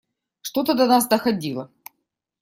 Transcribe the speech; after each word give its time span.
Что-то 0.41 0.73
до 0.73 0.87
нас 0.87 1.07
доходило. 1.07 1.69